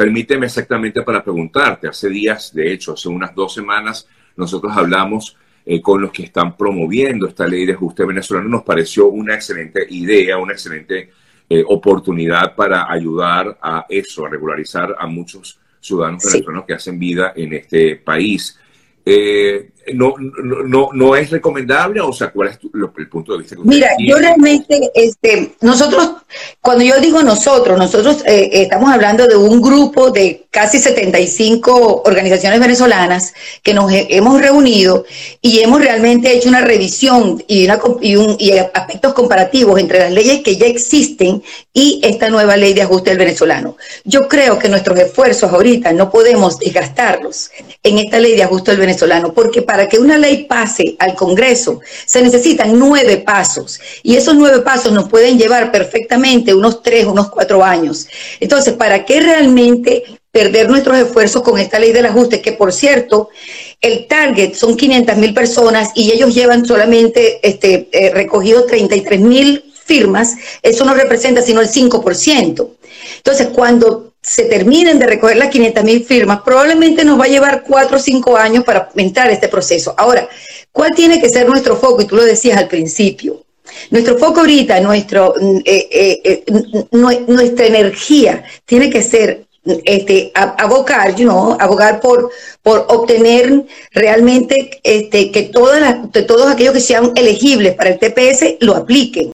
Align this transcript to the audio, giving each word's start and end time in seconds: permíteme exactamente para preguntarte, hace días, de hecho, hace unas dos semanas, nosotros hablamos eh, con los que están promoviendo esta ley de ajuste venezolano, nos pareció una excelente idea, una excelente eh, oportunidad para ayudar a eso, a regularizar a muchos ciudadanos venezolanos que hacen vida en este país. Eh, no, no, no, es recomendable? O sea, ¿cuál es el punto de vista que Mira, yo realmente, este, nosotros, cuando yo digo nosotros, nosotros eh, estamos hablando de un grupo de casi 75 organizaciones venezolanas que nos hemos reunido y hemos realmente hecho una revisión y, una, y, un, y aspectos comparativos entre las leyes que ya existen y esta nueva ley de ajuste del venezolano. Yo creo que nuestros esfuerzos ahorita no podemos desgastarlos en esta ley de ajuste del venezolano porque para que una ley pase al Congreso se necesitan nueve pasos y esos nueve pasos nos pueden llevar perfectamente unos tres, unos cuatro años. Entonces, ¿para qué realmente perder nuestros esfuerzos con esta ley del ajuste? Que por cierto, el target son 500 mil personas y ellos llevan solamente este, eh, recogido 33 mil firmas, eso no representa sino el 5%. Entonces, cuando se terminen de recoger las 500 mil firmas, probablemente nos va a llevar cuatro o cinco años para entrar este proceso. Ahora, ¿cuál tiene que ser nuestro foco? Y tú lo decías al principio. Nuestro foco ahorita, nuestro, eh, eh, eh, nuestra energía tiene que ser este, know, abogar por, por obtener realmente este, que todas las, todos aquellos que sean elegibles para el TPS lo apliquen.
permíteme 0.00 0.46
exactamente 0.46 1.02
para 1.02 1.22
preguntarte, 1.22 1.86
hace 1.86 2.08
días, 2.08 2.54
de 2.54 2.72
hecho, 2.72 2.94
hace 2.94 3.06
unas 3.10 3.34
dos 3.34 3.52
semanas, 3.52 4.08
nosotros 4.34 4.74
hablamos 4.74 5.36
eh, 5.66 5.82
con 5.82 6.00
los 6.00 6.10
que 6.10 6.22
están 6.22 6.56
promoviendo 6.56 7.28
esta 7.28 7.46
ley 7.46 7.66
de 7.66 7.74
ajuste 7.74 8.06
venezolano, 8.06 8.48
nos 8.48 8.62
pareció 8.62 9.08
una 9.08 9.34
excelente 9.34 9.86
idea, 9.90 10.38
una 10.38 10.54
excelente 10.54 11.10
eh, 11.50 11.62
oportunidad 11.68 12.54
para 12.56 12.90
ayudar 12.90 13.58
a 13.60 13.84
eso, 13.90 14.24
a 14.24 14.30
regularizar 14.30 14.96
a 14.98 15.06
muchos 15.06 15.60
ciudadanos 15.78 16.24
venezolanos 16.24 16.64
que 16.64 16.72
hacen 16.72 16.98
vida 16.98 17.34
en 17.36 17.52
este 17.52 17.96
país. 17.96 18.58
Eh, 19.04 19.68
no, 19.94 20.14
no, 20.18 20.90
no, 20.92 21.16
es 21.16 21.30
recomendable? 21.30 22.00
O 22.00 22.12
sea, 22.12 22.30
¿cuál 22.30 22.48
es 22.48 22.58
el 22.98 23.08
punto 23.08 23.32
de 23.32 23.38
vista 23.38 23.56
que 23.56 23.62
Mira, 23.64 23.90
yo 23.98 24.16
realmente, 24.16 24.90
este, 24.94 25.52
nosotros, 25.60 26.12
cuando 26.60 26.84
yo 26.84 26.98
digo 27.00 27.22
nosotros, 27.22 27.78
nosotros 27.78 28.22
eh, 28.26 28.50
estamos 28.52 28.90
hablando 28.92 29.26
de 29.26 29.36
un 29.36 29.60
grupo 29.60 30.10
de 30.10 30.46
casi 30.50 30.78
75 30.78 32.02
organizaciones 32.04 32.58
venezolanas 32.58 33.32
que 33.62 33.72
nos 33.72 33.90
hemos 33.92 34.40
reunido 34.40 35.04
y 35.40 35.60
hemos 35.60 35.80
realmente 35.80 36.32
hecho 36.32 36.48
una 36.48 36.60
revisión 36.60 37.42
y, 37.46 37.64
una, 37.64 37.80
y, 38.00 38.16
un, 38.16 38.36
y 38.38 38.52
aspectos 38.52 39.14
comparativos 39.14 39.78
entre 39.78 40.00
las 40.00 40.12
leyes 40.12 40.42
que 40.42 40.56
ya 40.56 40.66
existen 40.66 41.42
y 41.72 42.00
esta 42.02 42.28
nueva 42.30 42.56
ley 42.56 42.74
de 42.74 42.82
ajuste 42.82 43.10
del 43.10 43.18
venezolano. 43.18 43.76
Yo 44.04 44.28
creo 44.28 44.58
que 44.58 44.68
nuestros 44.68 44.98
esfuerzos 44.98 45.52
ahorita 45.52 45.92
no 45.92 46.10
podemos 46.10 46.58
desgastarlos 46.58 47.50
en 47.82 47.98
esta 47.98 48.18
ley 48.18 48.34
de 48.34 48.42
ajuste 48.42 48.72
del 48.72 48.80
venezolano 48.80 49.32
porque 49.32 49.62
para 49.62 49.79
que 49.88 49.98
una 49.98 50.18
ley 50.18 50.44
pase 50.44 50.96
al 50.98 51.14
Congreso 51.14 51.80
se 52.06 52.22
necesitan 52.22 52.78
nueve 52.78 53.18
pasos 53.18 53.80
y 54.02 54.16
esos 54.16 54.34
nueve 54.34 54.60
pasos 54.60 54.92
nos 54.92 55.08
pueden 55.08 55.38
llevar 55.38 55.70
perfectamente 55.70 56.54
unos 56.54 56.82
tres, 56.82 57.06
unos 57.06 57.30
cuatro 57.30 57.64
años. 57.64 58.06
Entonces, 58.40 58.74
¿para 58.74 59.04
qué 59.04 59.20
realmente 59.20 60.04
perder 60.32 60.68
nuestros 60.68 60.98
esfuerzos 60.98 61.42
con 61.42 61.58
esta 61.58 61.78
ley 61.78 61.92
del 61.92 62.06
ajuste? 62.06 62.40
Que 62.40 62.52
por 62.52 62.72
cierto, 62.72 63.30
el 63.80 64.06
target 64.06 64.54
son 64.54 64.76
500 64.76 65.16
mil 65.16 65.34
personas 65.34 65.90
y 65.94 66.12
ellos 66.12 66.34
llevan 66.34 66.64
solamente 66.66 67.40
este, 67.46 67.88
eh, 67.92 68.10
recogido 68.10 68.64
33 68.64 69.20
mil 69.20 69.64
firmas, 69.84 70.36
eso 70.62 70.84
no 70.84 70.94
representa 70.94 71.42
sino 71.42 71.60
el 71.60 71.68
5%. 71.68 72.68
Entonces, 73.16 73.48
cuando 73.48 74.09
se 74.22 74.44
terminen 74.44 74.98
de 74.98 75.06
recoger 75.06 75.36
las 75.36 75.48
500 75.48 75.84
mil 75.84 76.04
firmas, 76.04 76.40
probablemente 76.42 77.04
nos 77.04 77.18
va 77.18 77.24
a 77.24 77.28
llevar 77.28 77.62
cuatro 77.62 77.96
o 77.96 78.00
cinco 78.00 78.36
años 78.36 78.64
para 78.64 78.90
entrar 78.96 79.30
este 79.30 79.48
proceso. 79.48 79.94
Ahora, 79.96 80.28
¿cuál 80.72 80.94
tiene 80.94 81.20
que 81.20 81.28
ser 81.28 81.48
nuestro 81.48 81.76
foco? 81.76 82.02
Y 82.02 82.06
tú 82.06 82.16
lo 82.16 82.24
decías 82.24 82.58
al 82.58 82.68
principio. 82.68 83.44
Nuestro 83.90 84.18
foco 84.18 84.40
ahorita, 84.40 84.80
nuestro, 84.80 85.34
eh, 85.64 85.88
eh, 85.90 86.20
eh, 86.24 86.44
nuestra 86.90 87.66
energía 87.66 88.44
tiene 88.66 88.90
que 88.90 89.02
ser 89.02 89.46
este, 89.84 90.32
know, 91.18 91.56
abogar 91.60 92.00
por, 92.00 92.30
por 92.62 92.86
obtener 92.88 93.64
realmente 93.92 94.80
este, 94.82 95.30
que 95.30 95.44
todas 95.44 95.80
las, 95.80 96.26
todos 96.26 96.50
aquellos 96.50 96.74
que 96.74 96.80
sean 96.80 97.12
elegibles 97.14 97.74
para 97.74 97.90
el 97.90 97.98
TPS 97.98 98.56
lo 98.60 98.74
apliquen. 98.74 99.28